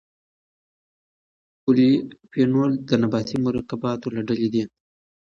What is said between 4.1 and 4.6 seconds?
له ډلې